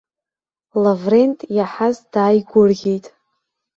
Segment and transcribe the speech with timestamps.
[0.83, 3.05] Лаврент иаҳаз дааигәырӷьеит.